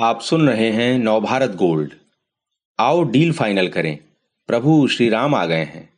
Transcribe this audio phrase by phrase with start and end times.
[0.00, 1.92] आप सुन रहे हैं नवभारत गोल्ड।
[2.78, 3.98] आओ डील फाइनल करें।
[4.46, 5.92] प्रभु श्री राम आ गए हैं।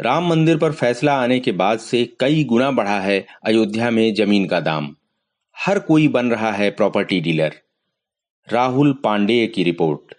[0.00, 4.46] राम मंदिर पर फैसला आने के बाद से कई गुना बढ़ा है अयोध्या में ज़मीन
[4.46, 4.96] का दाम।
[5.66, 7.54] हर कोई बन रहा है प्रॉपर्टी डीलर।
[8.52, 10.14] राहुल पांडेय की रिपोर्ट।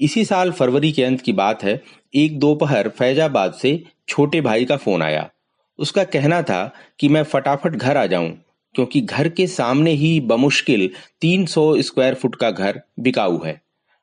[0.00, 1.82] इसी साल फरवरी के अंत की बात है।
[2.14, 5.30] एक दोपहर फैजाबाद से छोटे भाई का फ़ोन आया।
[5.78, 8.38] उसका कहना था कि मैं फटाफट घर आ जाऊँ।
[8.74, 13.60] क्योंकि घर के सामने ही बमुश्किल 300 स्क्वायर फुट का घर बिकाऊ है।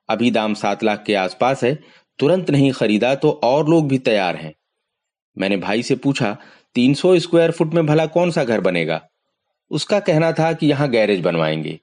[0.10, 1.80] अभी दाम सात लाख के आसपास है।
[2.20, 4.54] तुरंत नहीं खरीदा तो और लोग भी तैयार हैं।
[5.38, 6.38] मैंने भाई से पूछा
[6.76, 9.02] 300 स्क्वायर फुट में भला कौन सा घर बनेगा?
[9.72, 11.80] उसका कहना था कि यहाँ गैरेज बनवाएँगे।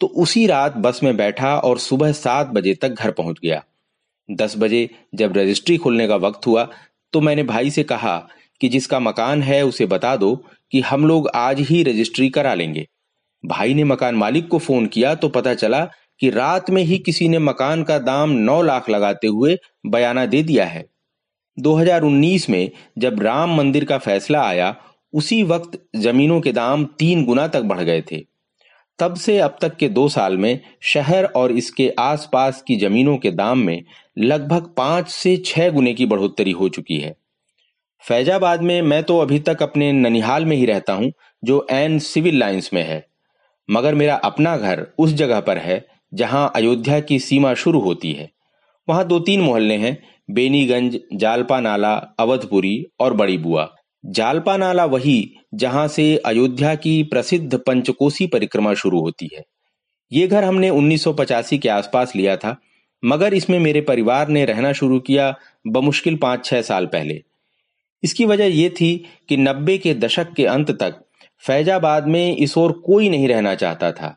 [0.00, 3.64] तो उसी रात बस में बैठा और सुबह सात बजे तक घर पहुँच गया।
[4.30, 6.68] दस बजे जब रजिस्ट्री खोलने का वक्त हुआ
[7.12, 8.16] तो मैंने भाई से कहा
[8.60, 12.86] कि जिसका मकान है उसे बता दो कि हम लोग आज ही रजिस्ट्री करा लेंगे।
[13.46, 15.84] भाई ने मकान मालिक को फ़ोन किया तो पता चला
[16.20, 20.42] कि रात में ही किसी ने मकान का दाम नौ लाख लगाते हुए बयाना दे
[20.42, 20.86] दिया है।
[21.58, 24.76] 2019 में जब राम मंदिर का फैसला आया,
[25.12, 28.24] उसी वक्त जमीनों के दाम तीन गुना तक बढ़ गए थे।
[28.98, 33.30] तब से अब तक के दो साल में शहर और इसके आसपास की जमीनों के
[33.30, 33.84] दाम में
[34.18, 37.16] लगभग पाँच से छह गुने की बढ़ोतरी हो चुकी है।
[38.08, 41.12] फैजाबाद में मैं तो अभी तक अपने ननिहाल में ही रहता हूँ,
[41.44, 43.06] जो एन सिविल लाइंस में है।
[43.70, 48.30] मगर मेरा अपना घर उस जगह पर है, जहाँ अयोध्या की सीमा शुरू होती है।
[48.88, 53.74] वहाँ दो तीन मोहल्ले हैं, बेनीगंज, जालपा नाला, अवधपुरी और बड़ी बुआ।
[54.06, 59.44] जालपा नाला वही, जहाँ से अयोध्या की प्रसिद्ध पंचकोसी परिक्रमा शुरू होती है।
[60.12, 62.56] ये घर हमने 1985 के आसपास लिया था,
[63.04, 65.34] मगर इसमें मेरे परिवार ने रहना शुरू किया
[65.66, 67.22] बमुश्किल पाँच छह साल पहले।
[68.04, 68.96] इसकी वजह यह थी
[69.28, 71.00] कि नब्बे के दशक के अंत तक
[71.42, 74.16] फैजाबाद में इस ओर कोई नहीं रहना चाहता था।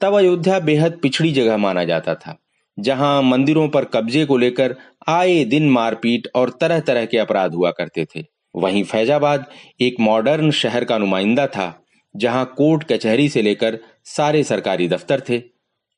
[0.00, 2.36] तब अयोध्या बेहद पिछड़ी जगह माना जाता था,
[2.78, 4.76] जहाँ मंदिरों पर कब्जे को लेकर
[5.08, 8.24] आए दिन मारपीट और तरह तरह के अपराध हुआ करते थे।
[8.54, 9.46] वहीं फैजाबाद
[9.80, 11.80] एक मॉडर्न शहर का नुमाइंदा था,
[12.14, 15.42] जहाँ कोर्ट कचहरी से लेकर सारे सरकारी दफ्तर थे।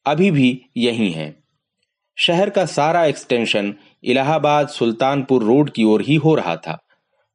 [0.06, 1.34] अभी भी यही हैं।
[2.18, 3.74] शहर का सारा एक्सटेंशन
[4.04, 6.78] इलाहाबाद सुल्तानपुर रोड की ओर ही हो रहा था।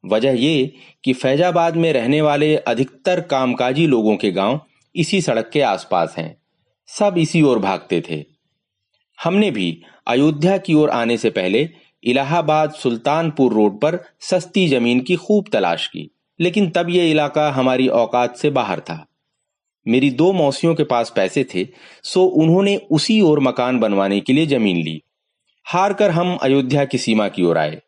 [0.04, 0.74] वजह ये
[1.04, 4.60] कि फैजाबाद में रहने वाले अधिकतर कामकाजी लोगों के गाँव
[4.96, 6.36] इसी सड़क के आसपास हैं।
[6.90, 8.24] सब इसी ओर भागते थे।
[9.24, 11.70] हमने भी अयोध्या की ओर आने से पहले
[12.04, 17.88] इलाहाबाद सुल्तानपुर रोड पर सस्ती ज़मीन की खूब तलाश की, लेकिन तब यह इलाका हमारी
[17.88, 19.06] औकात से बाहर था।
[19.88, 21.68] मेरी दो मौसियों के पास पैसे थे,
[22.04, 25.02] सो उन्होंने उसी ओर मकान बनवाने के लिए ज़मीन ली।
[25.66, 27.82] हार कर हम अयोध्या की सीमा की ओर आए।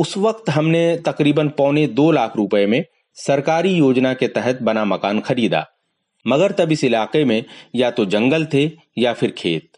[0.00, 2.84] उस वक्त हमने तकरीबन पौने दो लाख रुपए में
[3.16, 5.64] सरकारी योजना के तहत बना मकान खरीदा,
[6.26, 7.42] मगर तब इस इलाके में
[7.74, 9.68] या तो जंगल थे या फिर खेत।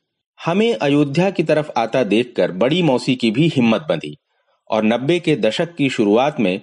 [0.40, 4.16] हमें अयोध्या की तरफ़ आता देखकर बड़ी मौसी की भी हिम्मत बंधी,
[4.70, 6.60] और नब्बे के दशक की शुरुआत में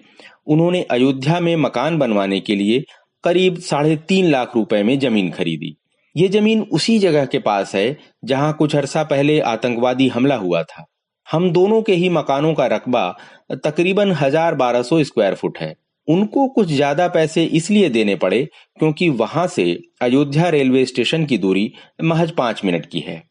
[0.48, 2.84] उन्होंने अयोध्या में मकान बनवाने के लिए
[3.24, 5.76] करीब साढ़े तीन लाख रुपए में ज़मीन खरीदी।
[6.16, 10.86] ये ज़मीन उसी जगह के पास है जहाँ कुछ अरसा पहले आतंकवादी हमला हुआ था।
[11.30, 13.10] हम दोनों के ही मकानों का रकबा
[13.66, 15.76] तकरीबन हज़ार बारह सौ स्क्वायर फुट है।
[16.08, 18.44] उनको कुछ ज़्यादा पैसे इसलिए देने पड़े
[18.80, 19.66] क्योंकि वहाँ से
[20.02, 21.72] अयोध्या रेलवे स्टेशन की दूरी
[22.04, 23.22] महज पाँच मिनट की है।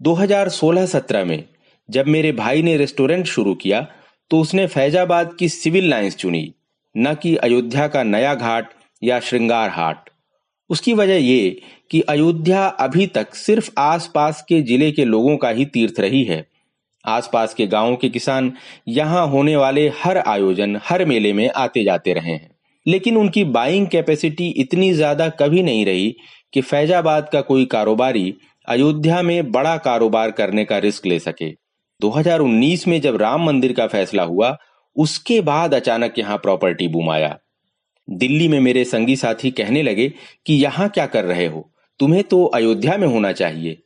[0.00, 1.44] 2016-17 में
[1.88, 3.80] जब मेरे भाई ने रेस्टोरेंट शुरू किया
[4.30, 6.52] तो उसने फैजाबाद की सिविल लाइंस चुनी,
[6.94, 8.70] न कि अयोध्या का नया घाट
[9.02, 10.10] या श्रृंगार हाट।
[10.70, 11.60] उसकी वजह ये
[11.90, 16.46] कि अयोध्या अभी तक सिर्फ़ आसपास के ज़िले के लोगों का ही तीर्थ रही है
[17.06, 18.52] आसपास के गाँवों के किसान
[18.88, 22.50] यहाँ होने वाले हर आयोजन, हर मेले में आते जाते रहे हैं।
[22.86, 26.16] लेकिन उनकी बाइंग कैपेसिटी इतनी ज़्यादा कभी नहीं रही
[26.52, 28.34] कि फैजाबाद का कोई कारोबारी
[28.68, 31.50] अयोध्या में बड़ा कारोबार करने का रिस्क ले सके।
[32.00, 34.56] 2019 में जब राम मंदिर का फैसला हुआ,
[34.96, 37.38] उसके बाद अचानक यहाँ प्रॉपर्टी बूम आया।
[38.10, 40.12] दिल्ली में मेरे संगी साथी कहने लगे
[40.46, 41.70] कि, यहाँ क्या कर रहे हो?
[41.98, 43.78] तुम्हें तो अयोध्या में होना चाहिए।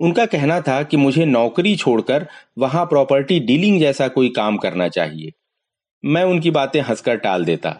[0.00, 2.26] उनका कहना था कि मुझे नौकरी छोड़कर
[2.58, 5.32] वहाँ प्रॉपर्टी डीलिंग जैसा कोई काम करना चाहिए।
[6.04, 7.76] मैं उनकी बातें हंसकर टाल देता।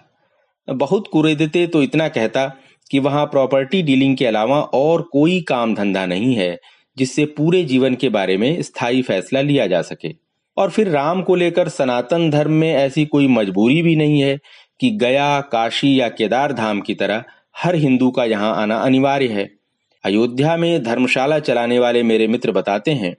[0.69, 2.47] बहुत कुरेदते तो इतना कहता
[2.91, 6.59] कि वहाँ प्रॉपर्टी डीलिंग के अलावा और कोई काम धंधा नहीं है
[6.97, 10.15] जिससे पूरे जीवन के बारे में स्थायी फैसला लिया जा सके।
[10.57, 14.39] और फिर राम को लेकर सनातन धर्म में ऐसी कोई मजबूरी भी नहीं है
[14.81, 17.25] कि गया, काशी या केदार धाम की तरह
[17.59, 19.58] हर हिंदू का यहाँ आना अनिवार्य है।
[20.05, 23.15] अयोध्या में धर्मशाला चलाने वाले मेरे मित्र बताते हैं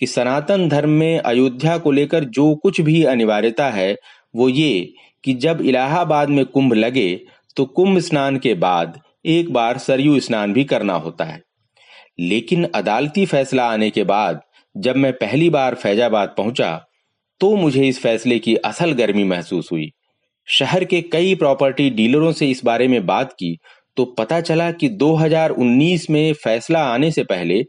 [0.00, 3.96] कि सनातन धर्म में अयोध्या को लेकर जो कुछ भी अनिवार्यता है,
[4.34, 4.92] वो ये
[5.24, 7.20] कि जब इलाहाबाद में कुंभ लगे
[7.56, 11.40] तो कुंभ स्नान के बाद एक बार सरयू स्नान भी करना होता है।
[12.20, 14.40] लेकिन अदालती फैसला आने के बाद
[14.76, 16.86] जब मैं पहली बार फैजाबाद पहुँचा
[17.40, 19.90] तो मुझे इस फैसले की असल गर्मी महसूस हुई।
[20.48, 23.56] शहर के कई प्रॉपर्टी डीलरों से इस बारे में बात की
[23.96, 27.64] तो पता चला कि 2019 में फैसला आने से पहले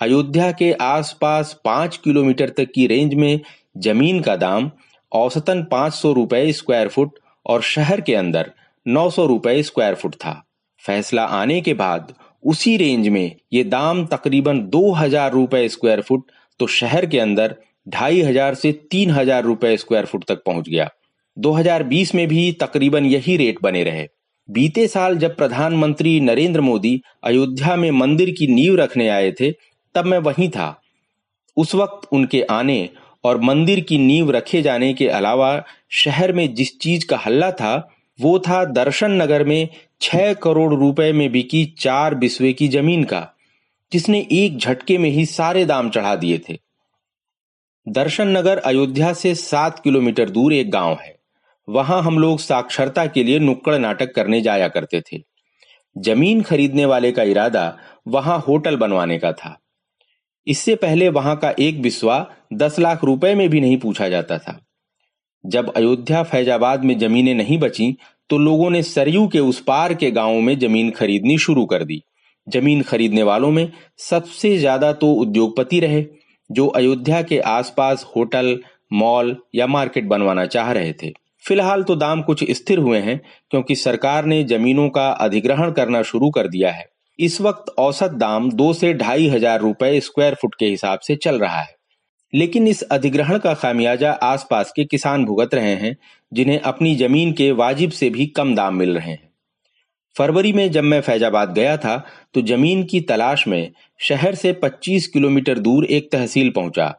[0.00, 3.40] अयोध्या के आसपास पाँच किलोमीटर तक की रेंज में
[3.78, 4.70] ज़मीन का दाम
[5.12, 8.50] औसतन पाँच सौ रुपए स्क्वायर फुट और शहर के अंदर
[8.86, 10.42] नौ सौ रुपए स्क्वायर फुट था।
[10.82, 12.12] फैसला आने के बाद
[12.44, 17.54] उसी रेंज में ये दाम तकरीबन दो हज़ार रुपए स्क्वायर फुट तो शहर के अंदर
[17.86, 20.88] ढाई हज़ार से तीन हज़ार रुपए स्क्वायर फुट तक पहुँच गया।
[21.36, 24.06] 2020 में भी तकरीबन यही रेट बने रहे।
[24.50, 29.50] बीते साल जब प्रधानमंत्री नरेंद्र मोदी अयोध्या में मंदिर की नींव रखने आए थे,
[29.94, 30.82] तब मैं वहीं था।
[31.56, 32.88] उस वक्त उनके आने
[33.24, 37.94] और मंदिर की नींव रखे जाने के अलावा शहर में जिस चीज़ का हल्ला था,
[38.20, 39.68] वो था दर्शन नगर में
[40.00, 43.28] छह करोड़ रुपए में बिकी चार बिस्वे की ज़मीन का,
[43.92, 46.58] जिसने एक झटके में ही सारे दाम चढ़ा दिए थे।
[47.88, 51.17] दर्शन नगर अयोध्या से सात किलोमीटर दूर एक गाँव है।
[51.68, 55.22] वहाँ हम लोग साक्षरता के लिए नुक्कड़ नाटक करने जाया करते थे।
[55.96, 57.76] ज़मीन खरीदने वाले का इरादा
[58.08, 59.58] वहाँ होटल बनवाने का था।
[60.46, 64.58] इससे पहले वहाँ का एक बिस्वा दस लाख रुपए में भी नहीं पूछा जाता था।
[65.44, 67.96] जब अयोध्या फैजाबाद में जमीनें नहीं बची
[68.30, 72.02] तो लोगों ने सरयू के उस पार के गाँवों में ज़मीन खरीदनी शुरू कर दी।
[72.46, 73.70] ज़मीन खरीदने वालों में
[74.00, 76.04] सबसे ज़्यादा तो उद्योगपति रहे,
[76.50, 78.58] जो अयोध्या के आसपास होटल,
[78.92, 81.12] मॉल या मार्केट बनवाना चाह रहे थे।
[81.48, 86.30] फ़िलहाल तो दाम कुछ स्थिर हुए हैं, क्योंकि सरकार ने जमीनों का अधिग्रहण करना शुरू
[86.30, 86.86] कर दिया है।
[87.18, 91.38] इस वक्त औसत दाम दो से ढाई हज़ार रुपए स्क्वायर फुट के हिसाब से चल
[91.38, 91.76] रहा है।
[92.34, 95.96] लेकिन इस अधिग्रहण का खामियाजा आसपास के किसान भुगत रहे हैं,
[96.32, 99.28] जिन्हें अपनी ज़मीन के वाजिब से भी कम दाम मिल रहे हैं।
[100.16, 101.96] फरवरी में जब मैं फैजाबाद गया था
[102.34, 106.94] तो ज़मीन की तलाश में शहर से 25 किलोमीटर दूर एक तहसील पहुँचा।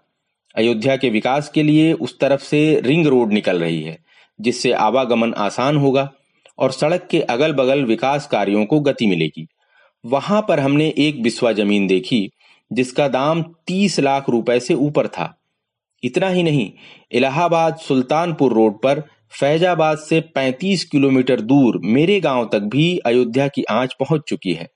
[0.56, 3.98] अयोध्या के विकास के लिए उस तरफ़ से रिंग रोड निकल रही है।
[4.42, 6.12] जिससे आवागमन आसान होगा
[6.60, 9.48] और सड़क के अगल बगल विकास कार्यों को गति मिलेगी।
[10.06, 12.32] वहाँ पर हमने एक बिस्वा ज़मीन देखी,
[12.74, 15.42] जिसका दाम तीस लाख रुपए से ऊपर था।
[16.04, 16.72] इतना ही नहीं,
[17.12, 19.04] इलाहाबाद सुल्तानपुर रोड पर
[19.40, 24.70] फैजाबाद से 35 किलोमीटर दूर मेरे गाँव तक भी अयोध्या की आँच पहुँच चुकी है।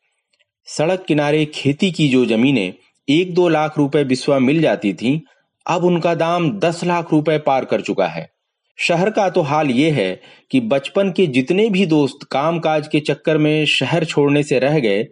[0.66, 2.74] सड़क किनारे खेती की जो जमीनें
[3.09, 5.25] एक दो लाख रुपए बिस्वा मिल जाती थी,
[5.68, 8.32] अब उनका दाम दस लाख रुपए पार कर चुका है।
[8.79, 10.19] शहर का तो हाल ये है
[10.51, 15.07] कि बचपन के जितने भी दोस्त कामकाज के चक्कर में शहर छोड़ने से रह गए,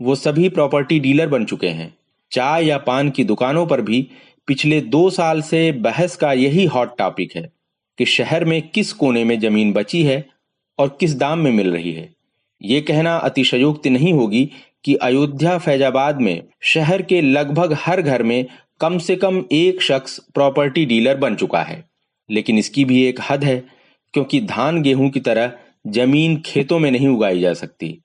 [0.00, 1.94] वो सभी प्रॉपर्टी डीलर बन चुके हैं।
[2.32, 4.06] चाय या पान की दुकानों पर भी
[4.48, 7.48] पिछले दो साल से बहस का यही हॉट टॉपिक है
[7.98, 10.24] कि शहर में किस कोने में ज़मीन बची है
[10.78, 12.08] और किस दाम में मिल रही है।
[12.60, 14.48] ये कहना अतिशयोक्ति नहीं होगी
[14.84, 18.44] कि अयोध्या फैजाबाद में शहर के लगभग हर घर में
[18.80, 21.84] कम से कम एक शख्स प्रॉपर्टी डीलर बन चुका है।
[22.30, 23.56] लेकिन इसकी भी एक हद है,
[24.14, 25.52] क्योंकि धान गेहूँ की तरह
[25.86, 27.98] ज़मीन खेतों में नहीं उगाई जा सकती।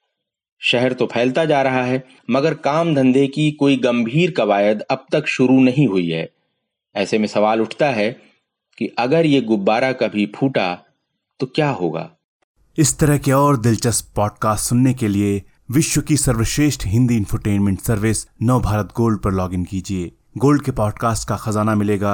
[0.62, 5.28] शहर तो फैलता जा रहा है, मगर काम धंधे की कोई गंभीर कवायद अब तक
[5.28, 6.30] शुरू नहीं हुई है।
[6.96, 8.12] ऐसे में सवाल उठता है
[8.78, 10.74] कि अगर ये गुब्बारा कभी फूटा
[11.40, 12.10] तो क्या होगा?
[12.78, 15.42] इस तरह के और दिलचस्प पॉडकास्ट सुनने के लिए
[15.72, 21.28] विश्व की सर्वश्रेष्ठ Hindi infotainment service Nav Bharat gold पर लॉगिन कीजिए। गोल्ड के पॉडकास्ट
[21.28, 22.14] का खजाना मिलेगा